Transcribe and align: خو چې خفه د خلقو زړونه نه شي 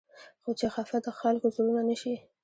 خو 0.43 0.51
چې 0.59 0.67
خفه 0.73 0.97
د 1.05 1.07
خلقو 1.19 1.47
زړونه 1.55 1.81
نه 1.89 1.95
شي 2.01 2.15